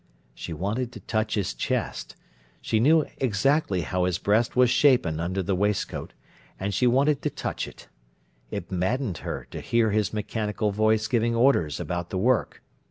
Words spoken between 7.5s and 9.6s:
it. It maddened her